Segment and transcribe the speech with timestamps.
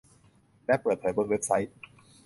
[0.65, 1.71] และเปิดเผยบนเว็บไซต์